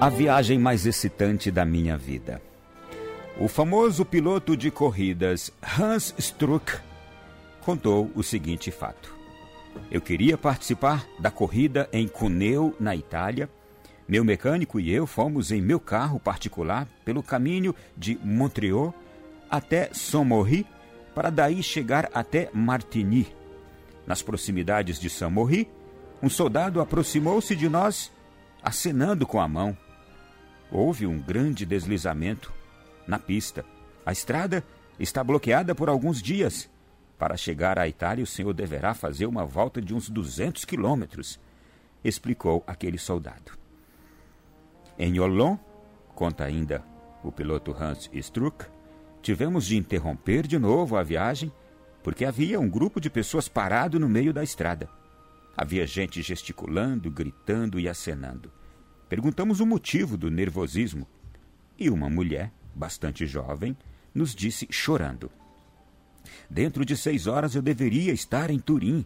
a 0.00 0.08
viagem 0.08 0.58
mais 0.58 0.86
excitante 0.86 1.50
da 1.50 1.62
minha 1.62 1.94
vida. 1.94 2.40
O 3.38 3.46
famoso 3.46 4.02
piloto 4.02 4.56
de 4.56 4.70
corridas 4.70 5.52
Hans 5.78 6.14
Struck 6.16 6.78
contou 7.60 8.10
o 8.14 8.22
seguinte 8.22 8.70
fato. 8.70 9.14
Eu 9.90 10.00
queria 10.00 10.38
participar 10.38 11.06
da 11.18 11.30
corrida 11.30 11.86
em 11.92 12.08
Cuneo, 12.08 12.74
na 12.80 12.96
Itália. 12.96 13.46
Meu 14.08 14.24
mecânico 14.24 14.80
e 14.80 14.90
eu 14.90 15.06
fomos 15.06 15.52
em 15.52 15.60
meu 15.60 15.78
carro 15.78 16.18
particular 16.18 16.88
pelo 17.04 17.22
caminho 17.22 17.74
de 17.94 18.18
Montreal 18.24 18.94
até 19.50 19.90
Saint-Maurice, 19.92 20.66
para 21.14 21.28
daí 21.28 21.62
chegar 21.62 22.08
até 22.14 22.48
Martigny. 22.54 23.28
Nas 24.06 24.22
proximidades 24.22 24.98
de 24.98 25.10
Saint-Maurice, 25.10 25.68
um 26.22 26.30
soldado 26.30 26.80
aproximou-se 26.80 27.54
de 27.54 27.68
nós, 27.68 28.10
acenando 28.62 29.26
com 29.26 29.38
a 29.38 29.46
mão. 29.46 29.76
Houve 30.70 31.06
um 31.06 31.18
grande 31.18 31.66
deslizamento 31.66 32.52
na 33.06 33.18
pista. 33.18 33.64
A 34.06 34.12
estrada 34.12 34.64
está 34.98 35.24
bloqueada 35.24 35.74
por 35.74 35.88
alguns 35.88 36.22
dias. 36.22 36.70
Para 37.18 37.36
chegar 37.36 37.78
à 37.78 37.88
Itália, 37.88 38.24
o 38.24 38.26
senhor 38.26 38.54
deverá 38.54 38.94
fazer 38.94 39.26
uma 39.26 39.44
volta 39.44 39.80
de 39.80 39.94
uns 39.94 40.08
200 40.08 40.64
quilômetros, 40.64 41.38
explicou 42.02 42.64
aquele 42.66 42.98
soldado. 42.98 43.52
Em 44.98 45.18
Olon, 45.18 45.58
conta 46.14 46.44
ainda 46.44 46.84
o 47.22 47.30
piloto 47.30 47.74
Hans 47.78 48.08
Struck, 48.12 48.66
tivemos 49.20 49.66
de 49.66 49.76
interromper 49.76 50.46
de 50.46 50.58
novo 50.58 50.96
a 50.96 51.02
viagem 51.02 51.52
porque 52.02 52.24
havia 52.24 52.58
um 52.58 52.68
grupo 52.68 53.00
de 53.00 53.10
pessoas 53.10 53.48
parado 53.48 54.00
no 54.00 54.08
meio 54.08 54.32
da 54.32 54.42
estrada. 54.42 54.88
Havia 55.56 55.86
gente 55.86 56.22
gesticulando, 56.22 57.10
gritando 57.10 57.78
e 57.78 57.88
acenando. 57.88 58.50
Perguntamos 59.10 59.58
o 59.58 59.66
motivo 59.66 60.16
do 60.16 60.30
nervosismo 60.30 61.04
e 61.76 61.90
uma 61.90 62.08
mulher, 62.08 62.52
bastante 62.72 63.26
jovem, 63.26 63.76
nos 64.14 64.36
disse 64.36 64.68
chorando: 64.70 65.28
Dentro 66.48 66.84
de 66.84 66.96
seis 66.96 67.26
horas 67.26 67.56
eu 67.56 67.60
deveria 67.60 68.12
estar 68.12 68.50
em 68.50 68.58
Turim. 68.60 69.04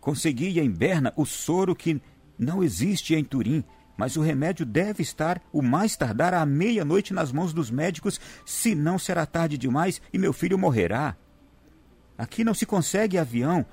Consegui 0.00 0.58
em 0.58 0.68
Berna 0.68 1.12
o 1.16 1.24
soro 1.24 1.72
que 1.72 2.02
não 2.36 2.64
existe 2.64 3.14
em 3.14 3.22
Turim, 3.22 3.62
mas 3.96 4.16
o 4.16 4.20
remédio 4.20 4.66
deve 4.66 5.04
estar 5.04 5.40
o 5.52 5.62
mais 5.62 5.96
tardar 5.96 6.34
à 6.34 6.44
meia-noite 6.44 7.14
nas 7.14 7.30
mãos 7.30 7.52
dos 7.52 7.70
médicos, 7.70 8.20
senão 8.44 8.98
será 8.98 9.24
tarde 9.24 9.56
demais 9.56 10.02
e 10.12 10.18
meu 10.18 10.32
filho 10.32 10.58
morrerá. 10.58 11.16
Aqui 12.18 12.42
não 12.42 12.54
se 12.54 12.66
consegue 12.66 13.18
avião 13.18 13.64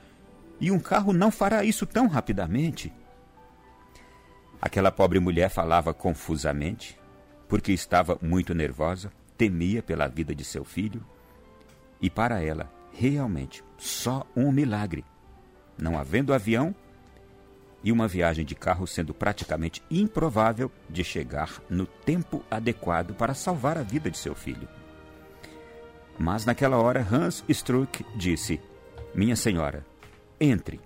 e 0.59 0.69
um 0.69 0.77
carro 0.79 1.11
não 1.11 1.31
fará 1.31 1.65
isso 1.65 1.87
tão 1.87 2.05
rapidamente. 2.07 2.93
Aquela 4.61 4.91
pobre 4.91 5.19
mulher 5.19 5.49
falava 5.49 5.93
confusamente, 5.93 6.99
porque 7.49 7.71
estava 7.71 8.17
muito 8.21 8.53
nervosa, 8.53 9.11
temia 9.35 9.81
pela 9.81 10.07
vida 10.07 10.35
de 10.35 10.45
seu 10.45 10.63
filho, 10.63 11.03
e 11.99 12.09
para 12.09 12.43
ela, 12.43 12.71
realmente, 12.93 13.63
só 13.77 14.25
um 14.35 14.51
milagre. 14.51 15.03
Não 15.77 15.97
havendo 15.97 16.33
avião 16.33 16.75
e 17.83 17.91
uma 17.91 18.07
viagem 18.07 18.45
de 18.45 18.53
carro 18.53 18.85
sendo 18.85 19.13
praticamente 19.13 19.81
improvável 19.89 20.71
de 20.87 21.03
chegar 21.03 21.59
no 21.67 21.87
tempo 21.87 22.43
adequado 22.49 23.15
para 23.15 23.33
salvar 23.33 23.77
a 23.77 23.83
vida 23.83 24.11
de 24.11 24.17
seu 24.17 24.35
filho. 24.35 24.67
Mas 26.19 26.45
naquela 26.45 26.77
hora 26.77 27.05
Hans 27.11 27.43
Struck 27.49 28.05
disse: 28.15 28.61
Minha 29.15 29.35
senhora, 29.35 29.83
entre. 30.39 30.79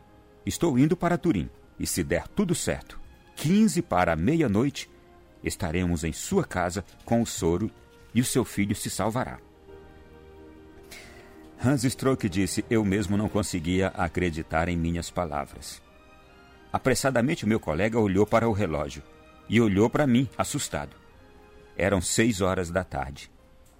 Estou 0.45 0.79
indo 0.79 0.95
para 0.95 1.17
Turim, 1.17 1.49
e 1.77 1.85
se 1.85 2.03
der 2.03 2.27
tudo 2.27 2.55
certo, 2.55 2.99
15 3.35 3.81
para 3.81 4.15
meia-noite, 4.15 4.89
estaremos 5.43 6.03
em 6.03 6.13
sua 6.13 6.43
casa 6.43 6.83
com 7.03 7.21
o 7.21 7.25
soro 7.25 7.69
e 8.13 8.21
o 8.21 8.25
seu 8.25 8.45
filho 8.45 8.75
se 8.75 8.89
salvará. 8.89 9.39
Hans 11.63 11.83
Stroke 11.83 12.27
disse: 12.29 12.65
Eu 12.69 12.83
mesmo 12.83 13.17
não 13.17 13.29
conseguia 13.29 13.87
acreditar 13.89 14.69
em 14.69 14.77
minhas 14.77 15.09
palavras. 15.09 15.81
Apressadamente, 16.71 17.45
meu 17.45 17.59
colega 17.59 17.99
olhou 17.99 18.25
para 18.25 18.47
o 18.47 18.53
relógio 18.53 19.03
e 19.47 19.61
olhou 19.61 19.89
para 19.89 20.07
mim, 20.07 20.27
assustado. 20.37 20.95
Eram 21.77 22.01
seis 22.01 22.41
horas 22.41 22.69
da 22.69 22.83
tarde. 22.83 23.31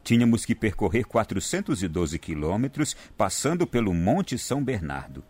Tínhamos 0.03 0.45
que 0.45 0.53
percorrer 0.53 1.05
412 1.05 2.19
quilômetros, 2.19 2.95
passando 3.17 3.65
pelo 3.65 3.94
Monte 3.94 4.38
São 4.38 4.63
Bernardo 4.63 5.23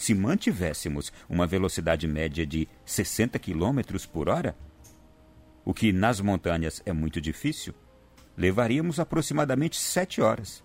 se 0.00 0.14
mantivéssemos 0.14 1.12
uma 1.28 1.46
velocidade 1.46 2.08
média 2.08 2.46
de 2.46 2.66
60 2.86 3.38
km 3.38 3.80
por 4.10 4.30
hora, 4.30 4.56
o 5.62 5.74
que 5.74 5.92
nas 5.92 6.22
montanhas 6.22 6.80
é 6.86 6.92
muito 6.92 7.20
difícil, 7.20 7.74
levaríamos 8.34 8.98
aproximadamente 8.98 9.78
sete 9.78 10.22
horas. 10.22 10.64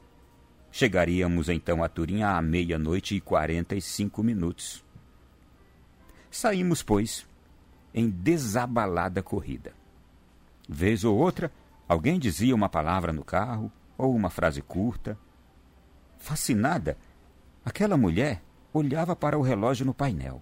Chegaríamos 0.71 1.49
então 1.49 1.83
a 1.83 1.89
Turim 1.89 2.23
à 2.23 2.41
meia-noite 2.41 3.13
e 3.13 3.19
45 3.19 4.23
minutos. 4.23 4.85
Saímos, 6.31 6.81
pois, 6.81 7.27
em 7.93 8.09
desabalada 8.09 9.21
corrida. 9.21 9.73
Vez 10.67 11.03
ou 11.03 11.17
outra, 11.17 11.51
alguém 11.89 12.17
dizia 12.17 12.55
uma 12.55 12.69
palavra 12.69 13.11
no 13.11 13.25
carro 13.25 13.69
ou 13.97 14.15
uma 14.15 14.29
frase 14.29 14.61
curta. 14.61 15.19
Fascinada, 16.17 16.97
aquela 17.65 17.97
mulher 17.97 18.44
olhava 18.77 19.15
para 19.15 19.37
o 19.37 19.41
relógio 19.41 19.85
no 19.85 19.93
painel. 19.93 20.41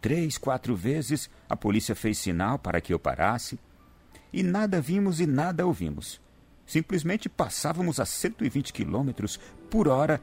Três, 0.00 0.36
quatro 0.36 0.76
vezes 0.76 1.30
a 1.48 1.56
polícia 1.56 1.94
fez 1.94 2.18
sinal 2.18 2.58
para 2.58 2.80
que 2.80 2.92
eu 2.92 2.98
parasse, 2.98 3.58
e 4.32 4.42
nada 4.42 4.80
vimos 4.80 5.20
e 5.20 5.26
nada 5.26 5.66
ouvimos. 5.66 6.20
Simplesmente 6.66 7.28
passávamos 7.28 8.00
a 8.00 8.04
120 8.04 8.72
quilômetros 8.72 9.38
por 9.70 9.88
hora 9.88 10.20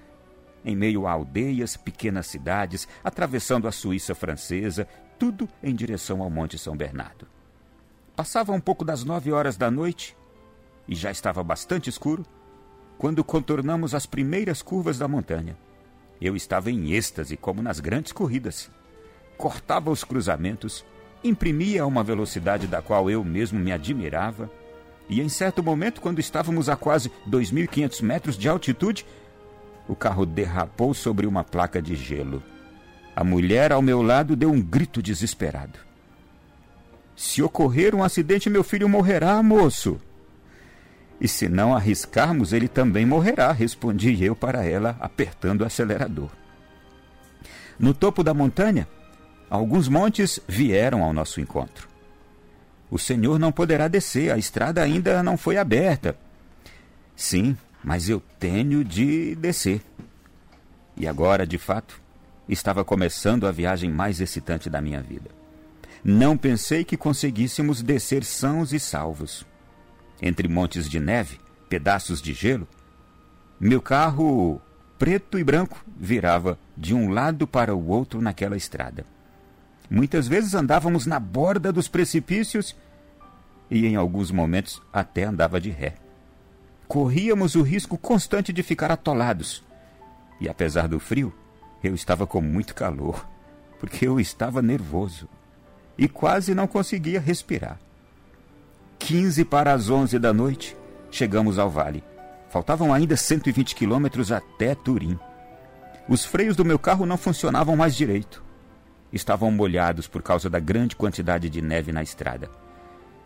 em 0.64 0.76
meio 0.76 1.08
a 1.08 1.12
aldeias, 1.12 1.76
pequenas 1.76 2.28
cidades, 2.28 2.88
atravessando 3.04 3.68
a 3.68 3.72
Suíça 3.72 4.14
francesa, 4.14 4.88
tudo 5.18 5.48
em 5.62 5.74
direção 5.74 6.22
ao 6.22 6.30
Monte 6.30 6.58
São 6.58 6.76
Bernardo. 6.76 7.28
Passava 8.16 8.52
um 8.52 8.60
pouco 8.60 8.86
das 8.86 9.04
nove 9.04 9.32
horas 9.32 9.58
da 9.58 9.72
noite 9.72 10.16
e 10.88 10.96
já 10.96 11.12
estava 11.12 11.44
bastante 11.44 11.90
escuro 11.90 12.26
quando 12.98 13.24
contornamos 13.24 13.96
as 13.96 14.06
primeiras 14.06 14.62
curvas 14.62 14.98
da 15.00 15.08
montanha. 15.08 15.58
Eu 16.22 16.36
estava 16.36 16.70
em 16.70 16.92
êxtase, 16.92 17.36
como 17.36 17.64
nas 17.64 17.80
grandes 17.80 18.12
corridas. 18.12 18.70
Cortava 19.38 19.90
os 19.90 20.04
cruzamentos, 20.04 20.86
imprimia 21.24 21.82
a 21.82 21.88
uma 21.88 22.04
velocidade 22.04 22.68
da 22.68 22.82
qual 22.82 23.10
eu 23.10 23.24
mesmo 23.24 23.60
me 23.60 23.72
admirava, 23.72 24.50
e 25.10 25.20
em 25.20 25.28
certo 25.28 25.64
momento, 25.64 26.00
quando 26.00 26.20
estávamos 26.20 26.70
a 26.70 26.76
quase 26.76 27.12
2.500 27.28 28.02
metros 28.04 28.38
de 28.38 28.48
altitude, 28.48 29.06
o 29.88 29.96
carro 29.96 30.26
derrapou 30.26 30.94
sobre 30.94 31.26
uma 31.26 31.44
placa 31.44 31.82
de 31.82 31.96
gelo. 31.96 32.42
A 33.16 33.24
mulher 33.24 33.72
ao 33.72 33.82
meu 33.82 34.02
lado 34.02 34.36
deu 34.36 34.50
um 34.50 34.62
grito 34.62 35.02
desesperado. 35.02 35.80
Se 37.16 37.42
ocorrer 37.44 37.94
um 37.94 38.04
acidente, 38.04 38.50
meu 38.50 38.64
filho 38.64 38.88
morrerá, 38.88 39.42
moço. 39.44 40.00
E 41.22 41.28
se 41.28 41.48
não 41.48 41.76
arriscarmos, 41.76 42.52
ele 42.52 42.68
também 42.68 43.06
morrerá, 43.06 43.52
respondi 43.52 44.24
eu 44.24 44.36
para 44.36 44.66
ela, 44.66 44.98
apertando 45.00 45.62
o 45.62 45.66
acelerador. 45.66 46.32
No 47.78 47.94
topo 47.94 48.24
da 48.24 48.34
montanha, 48.34 48.88
alguns 49.48 49.88
montes 49.88 50.40
vieram 50.48 51.04
ao 51.04 51.14
nosso 51.14 51.40
encontro. 51.40 51.88
O 52.90 52.98
senhor 52.98 53.38
não 53.38 53.52
poderá 53.52 53.88
descer, 53.88 54.32
a 54.32 54.38
estrada 54.40 54.82
ainda 54.82 55.22
não 55.22 55.38
foi 55.38 55.58
aberta. 55.58 56.18
Sim, 57.16 57.56
mas 57.84 58.10
eu 58.10 58.20
tenho 58.40 58.84
de 58.84 59.36
descer. 59.36 59.80
E 60.98 61.08
agora, 61.08 61.46
de 61.46 61.60
fato, 61.60 62.02
estava 62.50 62.84
começando 62.84 63.46
a 63.46 63.52
viagem 63.52 63.92
mais 63.92 64.20
excitante 64.20 64.72
da 64.72 64.82
minha 64.82 65.02
vida. 65.04 65.30
Não 66.04 66.36
pensei 66.36 66.84
que 66.84 66.98
conseguíssemos 66.98 67.84
descer 67.84 68.24
sãos 68.24 68.74
e 68.74 68.80
salvos 68.80 69.46
entre 70.22 70.48
montes 70.48 70.90
de 70.90 71.00
neve, 71.00 71.40
pedaços 71.68 72.22
de 72.22 72.34
gelo, 72.34 72.68
meu 73.60 73.82
carro 73.82 74.62
preto 75.00 75.40
e 75.40 75.44
branco 75.44 75.84
virava 75.98 76.60
de 76.78 76.94
um 76.94 77.10
lado 77.10 77.48
para 77.48 77.76
o 77.76 77.88
outro 77.88 78.22
naquela 78.22 78.56
estrada. 78.56 79.06
Muitas 79.90 80.28
vezes 80.28 80.54
andávamos 80.54 81.06
na 81.06 81.20
borda 81.20 81.72
dos 81.72 81.88
precipícios 81.88 82.76
e 83.70 83.86
em 83.88 83.96
alguns 83.96 84.32
momentos 84.32 84.82
até 84.94 85.24
andava 85.24 85.60
de 85.60 85.70
ré. 85.70 85.96
Corríamos 86.88 87.56
o 87.56 87.62
risco 87.62 87.98
constante 87.98 88.54
de 88.54 88.62
ficar 88.62 88.92
atolados. 88.92 89.64
E 90.40 90.48
apesar 90.48 90.88
do 90.88 91.00
frio, 91.00 91.34
eu 91.84 91.96
estava 91.96 92.28
com 92.28 92.42
muito 92.42 92.76
calor, 92.76 93.28
porque 93.80 94.08
eu 94.08 94.20
estava 94.20 94.62
nervoso 94.62 95.28
e 95.98 96.08
quase 96.08 96.54
não 96.54 96.68
conseguia 96.68 97.20
respirar. 97.20 97.80
15 99.02 99.44
para 99.46 99.74
as 99.74 99.90
11 99.90 100.20
da 100.20 100.32
noite, 100.32 100.78
chegamos 101.10 101.58
ao 101.58 101.72
vale. 101.72 102.04
Faltavam 102.50 102.94
ainda 102.94 103.18
120 103.18 103.74
quilômetros 103.76 104.32
até 104.32 104.76
Turim. 104.76 105.18
Os 106.08 106.24
freios 106.24 106.56
do 106.56 106.64
meu 106.64 106.78
carro 106.78 107.06
não 107.06 107.18
funcionavam 107.18 107.76
mais 107.76 107.96
direito. 107.96 108.44
Estavam 109.12 109.52
molhados 109.52 110.08
por 110.08 110.22
causa 110.22 110.50
da 110.52 110.60
grande 110.60 110.96
quantidade 110.96 111.50
de 111.50 111.64
neve 111.64 111.92
na 111.92 112.04
estrada. 112.04 112.50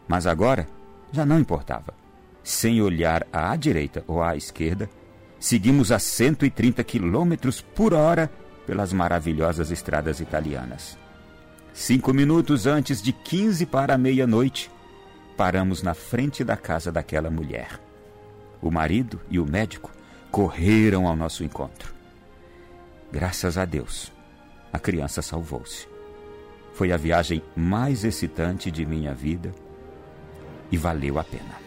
Mas 0.08 0.26
agora 0.26 0.66
já 1.12 1.26
não 1.26 1.40
importava. 1.40 1.94
Sem 2.42 2.82
olhar 2.82 3.28
à 3.32 3.54
direita 3.58 4.02
ou 4.08 4.24
à 4.24 4.36
esquerda, 4.36 4.90
seguimos 5.40 5.92
a 5.92 6.00
130 6.00 6.84
quilômetros 6.86 7.60
por 7.60 7.94
hora 7.94 8.32
pelas 8.66 8.94
maravilhosas 8.94 9.72
estradas 9.72 10.22
italianas. 10.22 10.98
Cinco 11.74 12.14
minutos 12.14 12.66
antes 12.66 13.02
de 13.02 13.12
15 13.12 13.66
para 13.66 13.98
meia-noite, 13.98 14.72
paramos 15.36 15.82
na 15.82 15.94
frente 15.94 16.44
da 16.44 16.56
casa 16.56 16.92
daquela 16.92 17.30
mulher. 17.30 17.80
O 18.62 18.72
marido 18.72 19.20
e 19.30 19.40
o 19.40 19.46
médico 19.46 19.92
correram 20.32 21.08
ao 21.08 21.16
nosso 21.16 21.44
encontro. 21.44 21.94
Graças 23.12 23.58
a 23.58 23.66
Deus, 23.66 24.12
a 24.72 24.80
criança 24.80 25.22
salvou-se. 25.22 25.88
Foi 26.74 26.92
a 26.92 26.98
viagem 26.98 27.42
mais 27.56 28.04
excitante 28.04 28.70
de 28.70 28.86
minha 28.86 29.14
vida 29.14 29.54
e 30.72 30.78
valeu 30.78 31.18
a 31.18 31.24
pena. 31.24 31.66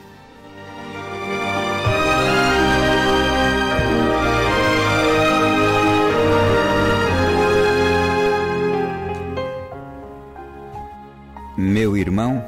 Meu 11.56 11.96
irmão 11.96 12.44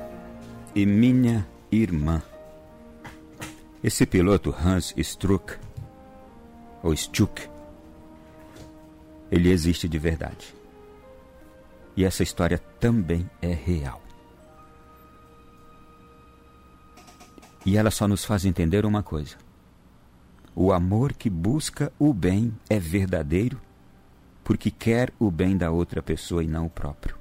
e 0.74 0.86
minha. 0.86 1.09
Esse 3.90 4.06
piloto 4.06 4.54
Hans 4.56 4.94
Struck, 4.96 5.58
ou 6.80 6.94
Stuck, 6.94 7.50
ele 9.32 9.50
existe 9.50 9.88
de 9.88 9.98
verdade. 9.98 10.54
E 11.96 12.04
essa 12.04 12.22
história 12.22 12.56
também 12.78 13.28
é 13.42 13.52
real. 13.52 14.00
E 17.66 17.76
ela 17.76 17.90
só 17.90 18.06
nos 18.06 18.24
faz 18.24 18.44
entender 18.44 18.86
uma 18.86 19.02
coisa: 19.02 19.36
o 20.54 20.72
amor 20.72 21.12
que 21.12 21.28
busca 21.28 21.92
o 21.98 22.14
bem 22.14 22.56
é 22.68 22.78
verdadeiro 22.78 23.60
porque 24.44 24.70
quer 24.70 25.12
o 25.18 25.32
bem 25.32 25.56
da 25.56 25.72
outra 25.72 26.00
pessoa 26.00 26.44
e 26.44 26.46
não 26.46 26.66
o 26.66 26.70
próprio. 26.70 27.18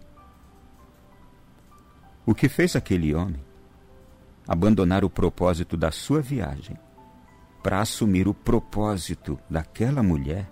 O 2.27 2.35
que 2.35 2.47
fez 2.47 2.75
aquele 2.75 3.15
homem 3.15 3.48
abandonar 4.49 5.05
o 5.05 5.09
propósito 5.11 5.77
da 5.77 5.91
sua 5.91 6.21
viagem 6.21 6.75
para 7.61 7.81
assumir 7.81 8.27
o 8.27 8.33
propósito 8.33 9.39
daquela 9.47 10.01
mulher 10.01 10.49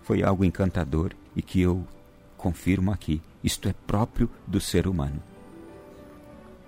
foi 0.00 0.22
algo 0.22 0.42
encantador 0.42 1.12
e 1.34 1.42
que 1.42 1.60
eu 1.60 1.86
confirmo 2.34 2.90
aqui. 2.90 3.20
Isto 3.44 3.68
é 3.68 3.74
próprio 3.74 4.30
do 4.46 4.58
ser 4.58 4.86
humano. 4.86 5.22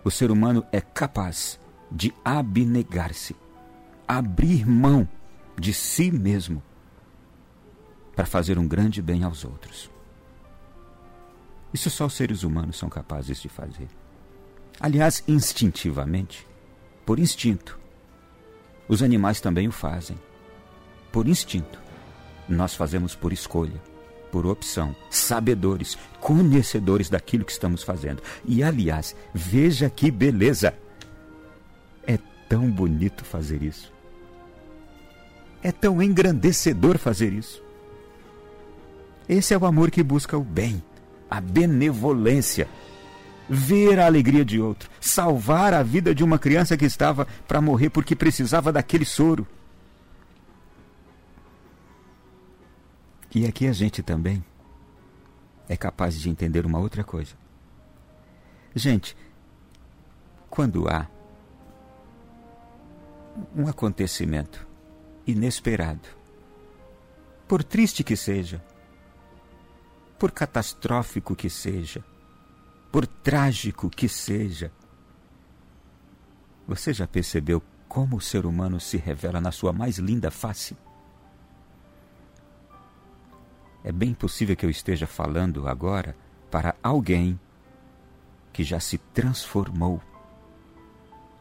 O 0.04 0.10
ser 0.10 0.30
humano 0.30 0.62
é 0.70 0.80
capaz 0.80 1.58
de 1.90 2.12
abnegar-se, 2.22 3.34
abrir 4.06 4.68
mão 4.68 5.08
de 5.58 5.72
si 5.72 6.10
mesmo 6.10 6.62
para 8.14 8.26
fazer 8.26 8.58
um 8.58 8.68
grande 8.68 9.00
bem 9.00 9.24
aos 9.24 9.42
outros. 9.42 9.90
Isso 11.72 11.88
só 11.88 12.04
os 12.04 12.12
seres 12.12 12.42
humanos 12.42 12.76
são 12.76 12.90
capazes 12.90 13.40
de 13.40 13.48
fazer. 13.48 13.88
Aliás, 14.80 15.24
instintivamente, 15.26 16.46
por 17.04 17.18
instinto. 17.18 17.78
Os 18.88 19.02
animais 19.02 19.40
também 19.40 19.66
o 19.66 19.72
fazem. 19.72 20.18
Por 21.10 21.26
instinto. 21.26 21.80
Nós 22.48 22.74
fazemos 22.74 23.14
por 23.14 23.32
escolha, 23.32 23.80
por 24.30 24.46
opção, 24.46 24.94
sabedores, 25.10 25.98
conhecedores 26.20 27.10
daquilo 27.10 27.44
que 27.44 27.52
estamos 27.52 27.82
fazendo. 27.82 28.22
E 28.44 28.62
aliás, 28.62 29.14
veja 29.34 29.90
que 29.90 30.10
beleza! 30.10 30.74
É 32.06 32.18
tão 32.48 32.70
bonito 32.70 33.24
fazer 33.24 33.62
isso. 33.62 33.92
É 35.62 35.72
tão 35.72 36.00
engrandecedor 36.02 36.98
fazer 36.98 37.32
isso. 37.32 37.62
Esse 39.28 39.52
é 39.52 39.58
o 39.58 39.66
amor 39.66 39.90
que 39.90 40.02
busca 40.02 40.38
o 40.38 40.44
bem, 40.44 40.82
a 41.28 41.40
benevolência. 41.40 42.68
Ver 43.48 43.98
a 43.98 44.06
alegria 44.06 44.44
de 44.44 44.60
outro, 44.60 44.90
salvar 45.00 45.72
a 45.72 45.82
vida 45.82 46.14
de 46.14 46.22
uma 46.22 46.38
criança 46.38 46.76
que 46.76 46.84
estava 46.84 47.26
para 47.46 47.60
morrer 47.60 47.88
porque 47.88 48.14
precisava 48.14 48.70
daquele 48.70 49.04
soro. 49.04 49.46
E 53.34 53.46
aqui 53.46 53.66
a 53.66 53.72
gente 53.72 54.02
também 54.02 54.44
é 55.68 55.76
capaz 55.76 56.18
de 56.18 56.28
entender 56.28 56.64
uma 56.66 56.78
outra 56.78 57.04
coisa. 57.04 57.34
Gente, 58.74 59.16
quando 60.48 60.88
há 60.88 61.06
um 63.54 63.68
acontecimento 63.68 64.66
inesperado, 65.26 66.08
por 67.46 67.62
triste 67.62 68.02
que 68.02 68.16
seja, 68.16 68.62
por 70.18 70.30
catastrófico 70.30 71.36
que 71.36 71.48
seja, 71.48 72.04
por 72.90 73.06
trágico 73.06 73.90
que 73.90 74.08
seja, 74.08 74.72
você 76.66 76.92
já 76.92 77.06
percebeu 77.06 77.62
como 77.88 78.16
o 78.16 78.20
ser 78.20 78.44
humano 78.44 78.78
se 78.78 78.96
revela 78.96 79.40
na 79.40 79.50
sua 79.50 79.72
mais 79.72 79.98
linda 79.98 80.30
face? 80.30 80.76
É 83.82 83.92
bem 83.92 84.12
possível 84.12 84.54
que 84.54 84.66
eu 84.66 84.70
esteja 84.70 85.06
falando 85.06 85.66
agora 85.66 86.16
para 86.50 86.74
alguém 86.82 87.38
que 88.52 88.64
já 88.64 88.80
se 88.80 88.98
transformou 88.98 90.02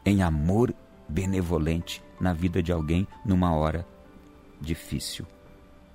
em 0.05 0.21
amor 0.21 0.73
benevolente 1.09 2.03
na 2.19 2.31
vida 2.31 2.61
de 2.61 2.71
alguém 2.71 3.07
numa 3.25 3.53
hora 3.53 3.85
difícil. 4.61 5.25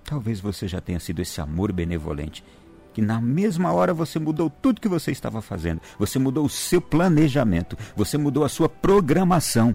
Talvez 0.05 0.40
você 0.40 0.66
já 0.66 0.81
tenha 0.81 1.00
sido 1.00 1.22
esse 1.22 1.40
amor 1.40 1.72
benevolente, 1.72 2.44
que 2.93 3.00
na 3.00 3.21
mesma 3.21 3.73
hora 3.73 3.94
você 3.94 4.19
mudou 4.19 4.50
tudo 4.50 4.81
que 4.81 4.89
você 4.89 5.11
estava 5.11 5.41
fazendo, 5.41 5.81
você 5.99 6.19
mudou 6.19 6.44
o 6.44 6.49
seu 6.49 6.81
planejamento, 6.81 7.77
você 7.97 8.19
mudou 8.19 8.44
a 8.44 8.49
sua 8.49 8.69
programação 8.69 9.75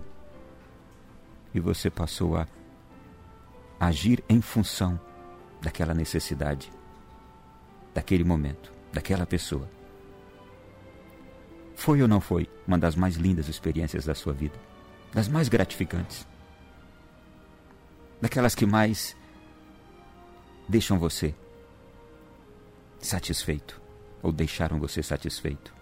e 1.54 1.60
você 1.60 1.90
passou 1.90 2.38
a 2.38 2.48
agir 3.80 4.24
em 4.30 4.42
função 4.42 5.00
daquela 5.62 5.94
necessidade, 5.94 6.72
daquele 7.94 8.24
momento, 8.24 8.72
daquela 8.94 9.26
pessoa. 9.26 9.70
Foi 11.76 12.02
ou 12.02 12.08
não 12.08 12.20
foi 12.20 12.50
uma 12.68 12.78
das 12.78 12.96
mais 12.96 13.16
lindas 13.16 13.48
experiências 13.48 14.06
da 14.06 14.16
sua 14.16 14.34
vida? 14.34 14.60
Das 15.14 15.28
mais 15.28 15.48
gratificantes? 15.48 16.28
Daquelas 18.20 18.56
que 18.56 18.66
mais 18.66 19.16
deixam 20.68 20.98
você 20.98 21.34
satisfeito? 23.08 23.82
Ou 24.22 24.32
deixaram 24.32 24.80
você 24.80 25.02
satisfeito? 25.02 25.74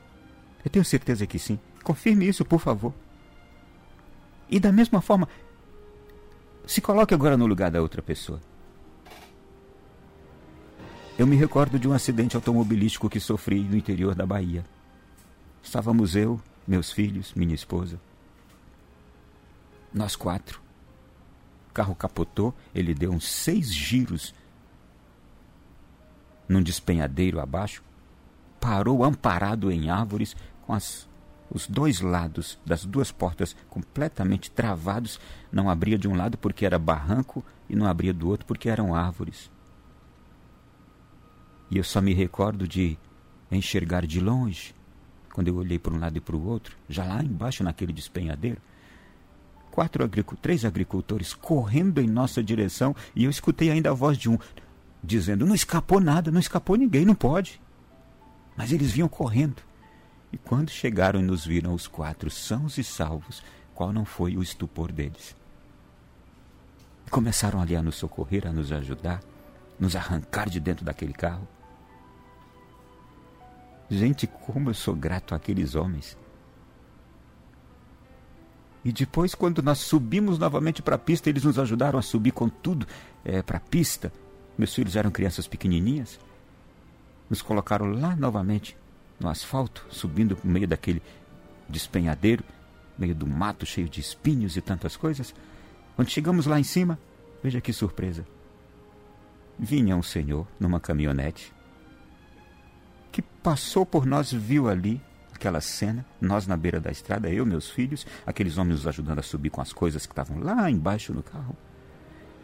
Eu 0.63 0.71
tenho 0.71 0.85
certeza 0.85 1.27
que 1.27 1.37
sim. 1.37 1.59
Confirme 1.83 2.27
isso, 2.27 2.45
por 2.45 2.59
favor. 2.59 2.93
E 4.49 4.59
da 4.59 4.71
mesma 4.71 5.01
forma, 5.01 5.27
se 6.65 6.81
coloque 6.81 7.13
agora 7.13 7.37
no 7.37 7.45
lugar 7.45 7.69
da 7.69 7.81
outra 7.81 8.01
pessoa. 8.01 8.41
Eu 11.17 11.25
me 11.25 11.35
recordo 11.35 11.79
de 11.79 11.87
um 11.87 11.93
acidente 11.93 12.35
automobilístico 12.35 13.09
que 13.09 13.19
sofri 13.19 13.61
no 13.61 13.77
interior 13.77 14.13
da 14.13 14.25
Bahia. 14.25 14.65
Estávamos 15.63 16.15
eu, 16.15 16.41
meus 16.67 16.91
filhos, 16.91 17.33
minha 17.33 17.55
esposa. 17.55 17.99
Nós 19.93 20.15
quatro. 20.15 20.61
O 21.69 21.73
carro 21.73 21.95
capotou, 21.95 22.53
ele 22.73 22.93
deu 22.93 23.11
uns 23.11 23.27
seis 23.27 23.73
giros 23.73 24.33
num 26.47 26.61
despenhadeiro 26.61 27.39
abaixo, 27.39 27.83
parou 28.59 29.03
amparado 29.03 29.71
em 29.71 29.89
árvores 29.89 30.35
com 30.65 30.73
as, 30.73 31.07
os 31.49 31.67
dois 31.67 32.01
lados 32.01 32.57
das 32.65 32.85
duas 32.85 33.11
portas 33.11 33.55
completamente 33.69 34.49
travados. 34.49 35.19
Não 35.51 35.69
abria 35.69 35.97
de 35.97 36.07
um 36.07 36.15
lado 36.15 36.37
porque 36.37 36.65
era 36.65 36.79
barranco 36.79 37.43
e 37.69 37.75
não 37.75 37.85
abria 37.85 38.13
do 38.13 38.27
outro 38.27 38.45
porque 38.45 38.69
eram 38.69 38.95
árvores. 38.95 39.51
E 41.69 41.77
eu 41.77 41.83
só 41.83 42.01
me 42.01 42.13
recordo 42.13 42.67
de 42.67 42.97
enxergar 43.51 44.05
de 44.05 44.19
longe, 44.19 44.75
quando 45.33 45.47
eu 45.47 45.55
olhei 45.55 45.77
para 45.77 45.93
um 45.93 45.99
lado 45.99 46.17
e 46.17 46.21
para 46.21 46.35
o 46.35 46.45
outro, 46.47 46.77
já 46.87 47.03
lá 47.03 47.21
embaixo 47.23 47.63
naquele 47.63 47.91
despenhadeiro, 47.91 48.61
quatro 49.71 50.07
três 50.41 50.63
agricultores 50.63 51.33
correndo 51.33 51.99
em 51.99 52.07
nossa 52.07 52.41
direção 52.41 52.95
e 53.13 53.25
eu 53.25 53.29
escutei 53.29 53.69
ainda 53.69 53.91
a 53.91 53.93
voz 53.93 54.17
de 54.17 54.29
um 54.29 54.37
dizendo: 55.05 55.45
não 55.45 55.55
escapou 55.55 55.99
nada, 55.99 56.31
não 56.31 56.39
escapou 56.39 56.75
ninguém, 56.75 57.05
não 57.05 57.15
pode. 57.15 57.61
Mas 58.57 58.71
eles 58.71 58.91
vinham 58.91 59.07
correndo. 59.07 59.61
E 60.31 60.37
quando 60.37 60.69
chegaram 60.69 61.19
e 61.19 61.23
nos 61.23 61.45
viram 61.45 61.73
os 61.73 61.87
quatro 61.87 62.29
sãos 62.29 62.77
e 62.77 62.83
salvos, 62.83 63.43
qual 63.73 63.93
não 63.93 64.03
foi 64.03 64.35
o 64.35 64.43
estupor 64.43 64.91
deles? 64.91 65.35
Começaram 67.09 67.61
ali 67.61 67.75
a 67.75 67.81
nos 67.81 67.95
socorrer, 67.95 68.47
a 68.47 68.51
nos 68.51 68.71
ajudar, 68.71 69.21
nos 69.79 69.95
arrancar 69.95 70.49
de 70.49 70.59
dentro 70.59 70.83
daquele 70.83 71.13
carro. 71.13 71.47
Gente, 73.89 74.25
como 74.25 74.69
eu 74.69 74.73
sou 74.73 74.95
grato 74.95 75.35
àqueles 75.35 75.75
homens. 75.75 76.17
E 78.83 78.91
depois, 78.91 79.33
quando 79.33 79.63
nós 79.63 79.79
subimos 79.79 80.37
novamente 80.37 80.81
para 80.81 80.95
a 80.95 80.99
pista, 80.99 81.29
eles 81.29 81.43
nos 81.43 81.57
ajudaram 81.57 81.97
a 81.97 82.01
subir 82.01 82.31
com 82.31 82.47
tudo 82.49 82.87
é, 83.23 83.41
para 83.41 83.57
a 83.57 83.61
pista. 83.61 84.11
Meus 84.57 84.73
filhos 84.73 84.95
eram 84.95 85.11
crianças 85.11 85.47
pequenininhas. 85.47 86.19
Nos 87.29 87.41
colocaram 87.41 87.87
lá 87.87 88.15
novamente 88.15 88.77
no 89.19 89.29
asfalto, 89.29 89.85
subindo 89.89 90.37
no 90.43 90.51
meio 90.51 90.67
daquele 90.67 91.01
despenhadeiro, 91.67 92.43
meio 92.97 93.15
do 93.15 93.27
mato 93.27 93.65
cheio 93.65 93.89
de 93.89 93.99
espinhos 93.99 94.55
e 94.55 94.61
tantas 94.61 94.95
coisas. 94.95 95.33
Quando 95.95 96.09
chegamos 96.09 96.45
lá 96.45 96.59
em 96.59 96.63
cima, 96.63 96.99
veja 97.41 97.61
que 97.61 97.73
surpresa. 97.73 98.25
Vinha 99.57 99.95
um 99.95 100.03
senhor 100.03 100.47
numa 100.59 100.79
caminhonete 100.79 101.53
que 103.15 103.21
passou 103.21 103.85
por 103.85 104.05
nós, 104.05 104.29
viu 104.29 104.67
ali 104.67 105.01
aquela 105.33 105.61
cena, 105.61 106.05
nós 106.19 106.45
na 106.45 106.57
beira 106.57 106.81
da 106.81 106.91
estrada, 106.91 107.29
eu, 107.29 107.45
meus 107.45 107.69
filhos, 107.69 108.05
aqueles 108.25 108.57
homens 108.57 108.79
nos 108.79 108.87
ajudando 108.87 109.19
a 109.19 109.23
subir 109.23 109.49
com 109.49 109.61
as 109.61 109.71
coisas 109.71 110.05
que 110.05 110.11
estavam 110.11 110.39
lá 110.39 110.69
embaixo 110.69 111.13
no 111.13 111.23
carro. 111.23 111.55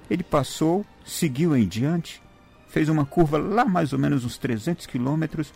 Ele 0.09 0.23
passou, 0.23 0.85
seguiu 1.05 1.55
em 1.55 1.67
diante, 1.67 2.21
fez 2.67 2.89
uma 2.89 3.05
curva 3.05 3.37
lá 3.37 3.65
mais 3.65 3.93
ou 3.93 3.99
menos 3.99 4.25
uns 4.25 4.37
300 4.37 4.85
quilômetros. 4.85 5.53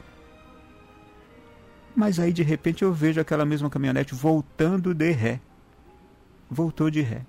Mas 1.96 2.20
aí 2.20 2.32
de 2.32 2.44
repente 2.44 2.84
eu 2.84 2.94
vejo 2.94 3.20
aquela 3.20 3.46
mesma 3.46 3.70
caminhonete 3.70 4.14
voltando 4.16 4.94
de 4.94 5.12
ré. 5.12 5.40
Voltou 6.50 6.90
de 6.90 7.02
ré. 7.02 7.26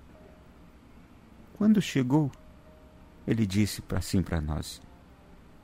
Quando 1.57 1.81
chegou, 1.81 2.31
ele 3.25 3.45
disse 3.45 3.83
assim 3.95 4.21
para 4.21 4.39
nós: 4.39 4.81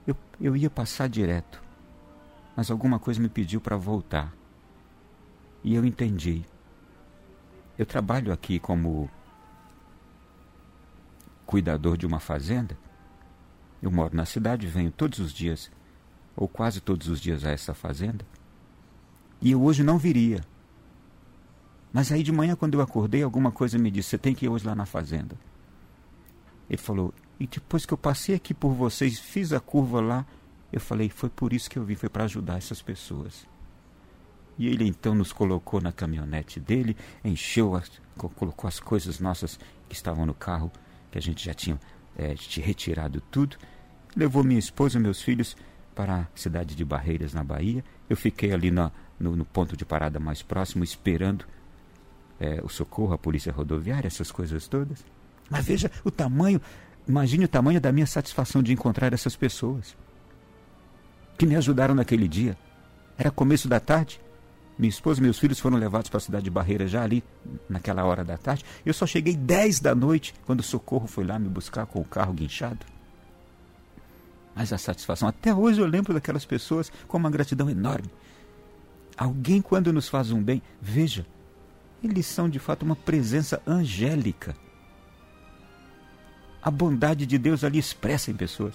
eu, 0.07 0.15
eu 0.41 0.55
ia 0.57 0.69
passar 0.69 1.07
direto 1.07 1.63
mas 2.55 2.69
alguma 2.69 2.99
coisa 2.99 3.21
me 3.21 3.29
pediu 3.29 3.59
para 3.59 3.75
voltar. 3.75 4.33
E 5.63 5.73
eu 5.75 5.85
entendi. 5.85 6.43
Eu 7.77 7.85
trabalho 7.85 8.31
aqui 8.31 8.59
como 8.59 9.09
cuidador 11.45 11.97
de 11.97 12.05
uma 12.05 12.19
fazenda. 12.19 12.77
Eu 13.81 13.91
moro 13.91 14.15
na 14.15 14.25
cidade, 14.25 14.67
venho 14.67 14.91
todos 14.91 15.19
os 15.19 15.33
dias, 15.33 15.69
ou 16.35 16.47
quase 16.47 16.79
todos 16.79 17.07
os 17.07 17.19
dias 17.19 17.43
a 17.43 17.51
essa 17.51 17.73
fazenda. 17.73 18.25
E 19.41 19.51
eu 19.51 19.61
hoje 19.61 19.83
não 19.83 19.97
viria. 19.97 20.41
Mas 21.91 22.11
aí 22.11 22.23
de 22.23 22.31
manhã, 22.31 22.55
quando 22.55 22.75
eu 22.75 22.81
acordei, 22.81 23.21
alguma 23.21 23.51
coisa 23.51 23.77
me 23.77 23.91
disse: 23.91 24.09
Você 24.09 24.17
tem 24.17 24.33
que 24.33 24.45
ir 24.45 24.49
hoje 24.49 24.65
lá 24.65 24.73
na 24.73 24.85
fazenda. 24.85 25.35
Ele 26.69 26.77
falou: 26.77 27.13
E 27.39 27.45
depois 27.45 27.85
que 27.85 27.93
eu 27.93 27.97
passei 27.97 28.35
aqui 28.35 28.53
por 28.53 28.73
vocês, 28.73 29.19
fiz 29.19 29.53
a 29.53 29.59
curva 29.59 30.01
lá, 30.01 30.25
eu 30.73 30.81
falei, 30.81 31.07
foi 31.07 31.29
por 31.29 31.53
isso 31.53 31.69
que 31.69 31.77
eu 31.77 31.85
vim, 31.85 31.93
foi 31.93 32.09
para 32.09 32.23
ajudar 32.23 32.57
essas 32.57 32.81
pessoas. 32.81 33.45
E 34.57 34.67
ele 34.67 34.87
então 34.87 35.13
nos 35.13 35.31
colocou 35.31 35.79
na 35.79 35.91
caminhonete 35.91 36.59
dele, 36.59 36.97
encheu, 37.23 37.75
as, 37.75 37.91
colocou 38.17 38.67
as 38.67 38.79
coisas 38.79 39.19
nossas 39.19 39.59
que 39.87 39.93
estavam 39.93 40.25
no 40.25 40.33
carro, 40.33 40.71
que 41.13 41.19
a 41.19 41.21
gente 41.21 41.45
já 41.45 41.53
tinha 41.53 41.79
é, 42.17 42.33
retirado 42.59 43.21
tudo, 43.21 43.55
levou 44.15 44.43
minha 44.43 44.57
esposa 44.57 44.97
e 44.97 45.01
meus 45.01 45.21
filhos 45.21 45.55
para 45.93 46.21
a 46.21 46.27
cidade 46.33 46.75
de 46.75 46.83
Barreiras, 46.83 47.35
na 47.35 47.43
Bahia. 47.43 47.85
Eu 48.09 48.17
fiquei 48.17 48.51
ali 48.51 48.71
na, 48.71 48.91
no, 49.19 49.35
no, 49.35 49.45
ponto 49.45 49.77
de 49.77 49.85
parada 49.85 50.19
mais 50.19 50.41
próximo, 50.41 50.83
esperando 50.83 51.45
é, 52.39 52.59
o 52.63 52.67
socorro, 52.67 53.13
a 53.13 53.17
polícia 53.17 53.53
rodoviária, 53.53 54.07
essas 54.07 54.31
coisas 54.31 54.67
todas. 54.67 55.05
Mas 55.51 55.63
veja 55.65 55.91
o 56.03 56.09
tamanho, 56.09 56.59
imagine 57.07 57.45
o 57.45 57.47
tamanho 57.47 57.79
da 57.79 57.91
minha 57.91 58.07
satisfação 58.07 58.63
de 58.63 58.73
encontrar 58.73 59.13
essas 59.13 59.35
pessoas 59.35 59.95
que 61.37 61.45
me 61.45 61.55
ajudaram 61.55 61.93
naquele 61.93 62.27
dia. 62.27 62.57
Era 63.19 63.29
começo 63.29 63.67
da 63.67 63.79
tarde. 63.79 64.19
Minha 64.77 64.89
esposa 64.89 65.19
e 65.19 65.23
meus 65.23 65.37
filhos 65.37 65.59
foram 65.59 65.77
levados 65.77 66.09
para 66.09 66.17
a 66.17 66.21
cidade 66.21 66.45
de 66.45 66.49
Barreira 66.49 66.87
já 66.87 67.03
ali, 67.03 67.23
naquela 67.69 68.03
hora 68.05 68.23
da 68.23 68.37
tarde. 68.37 68.65
Eu 68.85 68.93
só 68.93 69.05
cheguei 69.05 69.35
10 69.35 69.79
da 69.79 69.93
noite, 69.93 70.33
quando 70.45 70.61
o 70.61 70.63
socorro 70.63 71.07
foi 71.07 71.23
lá 71.23 71.37
me 71.37 71.47
buscar 71.47 71.85
com 71.85 71.99
o 71.99 72.05
carro 72.05 72.33
guinchado. 72.33 72.85
Mas 74.55 74.73
a 74.73 74.77
satisfação, 74.77 75.27
até 75.27 75.53
hoje 75.53 75.79
eu 75.79 75.85
lembro 75.85 76.13
daquelas 76.13 76.45
pessoas 76.45 76.91
com 77.07 77.17
uma 77.17 77.29
gratidão 77.29 77.69
enorme. 77.69 78.09
Alguém, 79.15 79.61
quando 79.61 79.93
nos 79.93 80.07
faz 80.07 80.31
um 80.31 80.41
bem, 80.41 80.61
veja, 80.81 81.25
eles 82.03 82.25
são 82.25 82.49
de 82.49 82.59
fato 82.59 82.83
uma 82.83 82.95
presença 82.95 83.61
angélica. 83.65 84.55
A 86.61 86.71
bondade 86.71 87.25
de 87.25 87.37
Deus 87.37 87.63
ali 87.63 87.77
expressa 87.77 88.31
em 88.31 88.35
pessoas. 88.35 88.73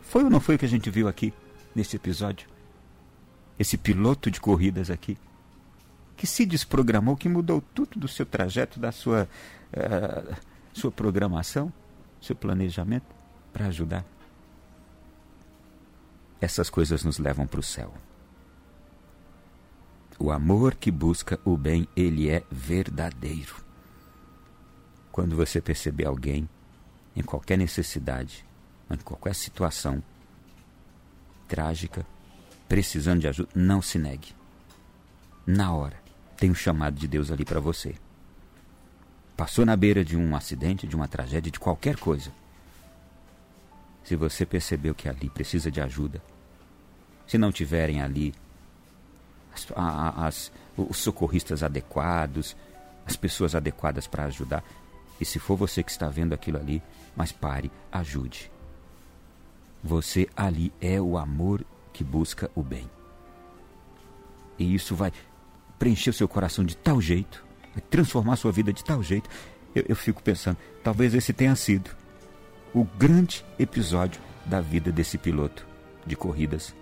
Foi 0.00 0.24
ou 0.24 0.30
não 0.30 0.40
foi 0.40 0.54
o 0.54 0.58
que 0.58 0.64
a 0.64 0.68
gente 0.68 0.88
viu 0.88 1.06
aqui? 1.06 1.32
nesse 1.78 1.96
episódio. 1.96 2.48
Esse 3.58 3.76
piloto 3.76 4.30
de 4.30 4.40
corridas 4.40 4.90
aqui, 4.90 5.18
que 6.16 6.26
se 6.26 6.44
desprogramou, 6.44 7.16
que 7.16 7.28
mudou 7.28 7.60
tudo 7.60 7.98
do 7.98 8.08
seu 8.08 8.26
trajeto, 8.26 8.78
da 8.78 8.92
sua, 8.92 9.28
uh, 9.72 10.36
sua 10.72 10.90
programação, 10.90 11.72
seu 12.20 12.36
planejamento, 12.36 13.06
para 13.52 13.66
ajudar. 13.66 14.04
Essas 16.40 16.70
coisas 16.70 17.02
nos 17.04 17.18
levam 17.18 17.46
para 17.46 17.60
o 17.60 17.62
céu. 17.62 17.92
O 20.18 20.32
amor 20.32 20.74
que 20.74 20.90
busca 20.90 21.38
o 21.44 21.56
bem, 21.56 21.88
ele 21.96 22.28
é 22.28 22.42
verdadeiro. 22.50 23.56
Quando 25.12 25.36
você 25.36 25.60
perceber 25.60 26.06
alguém 26.06 26.48
em 27.14 27.22
qualquer 27.22 27.56
necessidade, 27.56 28.44
em 28.90 28.96
qualquer 28.96 29.34
situação, 29.34 30.02
trágica, 31.46 32.04
precisando 32.68 33.20
de 33.20 33.28
ajuda, 33.28 33.48
não 33.54 33.80
se 33.80 33.98
negue. 33.98 34.34
Na 35.46 35.72
hora, 35.72 35.96
tem 36.36 36.50
um 36.50 36.54
chamado 36.54 36.94
de 36.94 37.08
Deus 37.08 37.30
ali 37.30 37.44
para 37.44 37.58
você. 37.58 37.94
Passou 39.36 39.64
na 39.64 39.76
beira 39.76 40.04
de 40.04 40.16
um 40.16 40.36
acidente, 40.36 40.86
de 40.86 40.94
uma 40.94 41.08
tragédia, 41.08 41.50
de 41.50 41.58
qualquer 41.58 41.96
coisa. 41.96 42.30
Se 44.04 44.14
você 44.14 44.44
percebeu 44.44 44.94
que 44.94 45.08
ali 45.08 45.30
precisa 45.30 45.70
de 45.70 45.80
ajuda, 45.80 46.22
se 47.26 47.38
não 47.38 47.52
tiverem 47.52 48.02
ali 48.02 48.34
as, 49.54 49.66
as, 50.16 50.52
os 50.76 50.96
socorristas 50.98 51.62
adequados, 51.62 52.56
as 53.06 53.16
pessoas 53.16 53.54
adequadas 53.54 54.06
para 54.06 54.24
ajudar, 54.24 54.62
e 55.20 55.24
se 55.24 55.38
for 55.38 55.56
você 55.56 55.82
que 55.82 55.90
está 55.90 56.08
vendo 56.08 56.32
aquilo 56.32 56.58
ali, 56.58 56.82
mas 57.16 57.32
pare, 57.32 57.70
ajude. 57.90 58.50
Você 59.82 60.28
ali 60.36 60.72
é 60.80 61.00
o 61.00 61.16
amor 61.16 61.64
que 61.98 62.04
busca 62.04 62.48
o 62.54 62.62
bem. 62.62 62.88
E 64.56 64.72
isso 64.72 64.94
vai 64.94 65.12
preencher 65.80 66.10
o 66.10 66.12
seu 66.12 66.28
coração 66.28 66.64
de 66.64 66.76
tal 66.76 67.00
jeito, 67.00 67.44
vai 67.74 67.82
transformar 67.90 68.34
a 68.34 68.36
sua 68.36 68.52
vida 68.52 68.72
de 68.72 68.84
tal 68.84 69.02
jeito. 69.02 69.28
Eu, 69.74 69.84
eu 69.88 69.96
fico 69.96 70.22
pensando, 70.22 70.56
talvez 70.84 71.12
esse 71.12 71.32
tenha 71.32 71.56
sido 71.56 71.90
o 72.72 72.84
grande 72.84 73.44
episódio 73.58 74.20
da 74.46 74.60
vida 74.60 74.92
desse 74.92 75.18
piloto 75.18 75.66
de 76.06 76.14
corridas, 76.14 76.72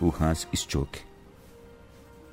o 0.00 0.06
Hans 0.08 0.48
Stock. 0.54 1.02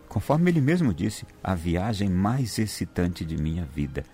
Conforme 0.08 0.50
ele 0.50 0.62
mesmo 0.62 0.94
disse, 0.94 1.25
a 1.44 1.56
viagem 1.56 2.08
mais 2.08 2.58
excitante 2.58 3.25
de 3.25 3.36
minha 3.36 3.66
vida 3.66 4.06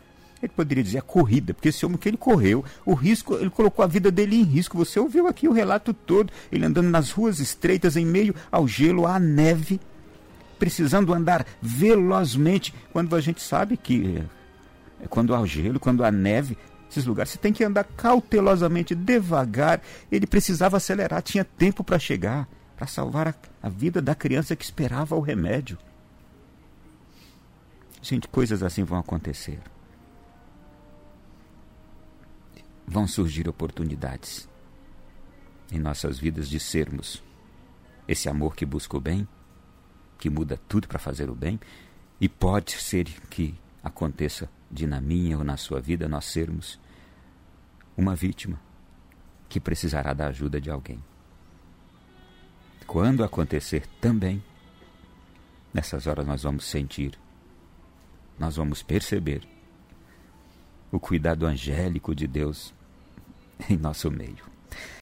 ele 0.42 0.52
poderia 0.56 0.84
dizer 0.84 1.00
a 1.00 1.02
corrida, 1.02 1.54
porque 1.54 1.70
esse 1.70 1.86
homem 1.86 1.98
que 1.98 2.08
ele 2.08 2.18
correu, 2.18 2.64
o 2.86 2.94
risco, 2.94 3.36
ele 3.36 3.50
colocou 3.50 3.84
a 3.84 3.88
vida 3.88 4.12
dele 4.12 4.36
em 4.36 4.44
risco. 4.44 4.78
Você 4.78 5.00
ouviu 5.00 5.28
aqui 5.28 5.48
o 5.48 5.54
relato 5.54 5.94
todo, 5.94 6.32
ele 6.52 6.66
andando 6.66 6.90
nas 6.90 7.12
ruas 7.12 7.40
estreitas 7.40 7.96
em 7.96 8.06
meio 8.06 8.36
ao 8.52 8.68
gelo, 8.68 9.08
à 9.08 9.20
neve, 9.20 9.80
precisando 10.60 11.14
andar 11.14 11.46
velozmente, 11.62 12.74
quando 12.92 13.16
a 13.16 13.22
gente 13.22 13.42
sabe 13.42 13.78
que 13.78 14.24
é 15.02 15.08
quando 15.08 15.36
há 15.36 15.46
gelo, 15.46 15.80
quando 15.80 16.04
há 16.04 16.12
neve, 16.12 16.58
esses 16.90 17.06
lugares 17.06 17.32
você 17.32 17.38
tem 17.38 17.52
que 17.52 17.64
andar 17.64 17.84
cautelosamente, 17.84 18.96
devagar. 18.96 19.82
Ele 20.12 20.26
precisava 20.26 20.78
acelerar, 20.78 21.22
tinha 21.22 21.44
tempo 21.44 21.84
para 21.84 22.00
chegar, 22.00 22.48
para 22.78 22.88
salvar 22.88 23.28
a, 23.28 23.36
a 23.62 23.70
vida 23.70 24.02
da 24.02 24.16
criança 24.16 24.56
que 24.56 24.64
esperava 24.64 25.16
o 25.16 25.20
remédio. 25.20 25.78
Gente, 28.02 28.28
coisas 28.28 28.62
assim 28.62 28.84
vão 28.84 29.00
acontecer 29.00 29.60
vão 32.88 33.08
surgir 33.08 33.48
oportunidades 33.48 34.48
em 35.72 35.80
nossas 35.80 36.20
vidas 36.20 36.48
de 36.48 36.60
sermos 36.60 37.24
esse 38.08 38.30
amor 38.30 38.56
que 38.56 38.66
busca 38.66 38.96
o 38.96 39.02
bem, 39.02 39.28
que 40.20 40.30
muda 40.30 40.60
tudo 40.68 40.88
para 40.88 41.00
fazer 41.00 41.30
o 41.30 41.36
bem, 41.36 41.60
e 42.22 42.30
pode 42.30 42.74
ser 42.74 43.06
que 43.30 43.56
aconteça 43.84 44.50
de 44.70 44.86
na 44.86 45.02
minha 45.02 45.38
ou 45.38 45.44
na 45.44 45.58
sua 45.58 45.80
vida 45.80 46.08
nós 46.08 46.26
sermos 46.26 46.80
uma 47.98 48.16
vítima 48.16 48.60
que 49.50 49.60
precisará 49.60 50.14
da 50.14 50.28
ajuda 50.28 50.60
de 50.60 50.70
alguém. 50.70 51.04
Quando 52.86 53.24
acontecer 53.24 53.88
também, 54.00 54.44
nessas 55.74 56.06
horas 56.06 56.26
nós 56.28 56.44
vamos 56.44 56.66
sentir, 56.66 57.18
nós 58.38 58.56
vamos 58.56 58.84
perceber 58.84 59.48
o 60.92 61.00
cuidado 61.00 61.46
angélico 61.46 62.14
de 62.14 62.28
Deus 62.28 62.74
em 63.70 63.78
nosso 63.78 64.12
meio. 64.12 64.44